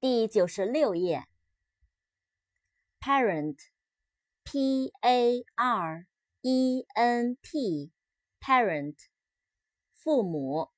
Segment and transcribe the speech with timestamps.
[0.00, 1.28] 第九十六页。
[3.00, 6.06] parent，p a r
[6.40, 8.96] e n t，parent，
[9.92, 10.70] 父母。